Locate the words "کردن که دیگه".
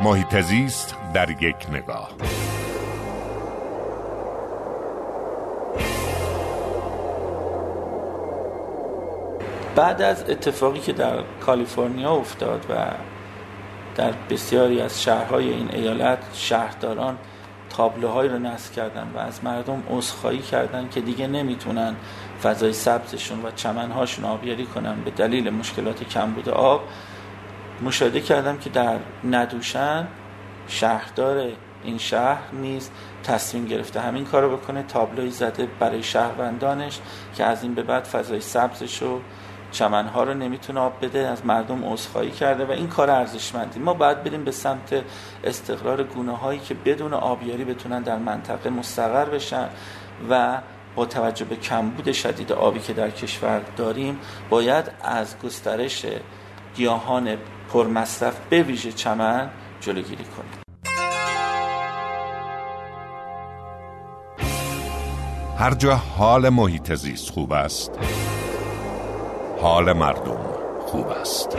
20.38-21.26